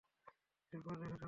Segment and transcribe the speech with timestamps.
[0.73, 1.19] এরপর দেখা যাবে।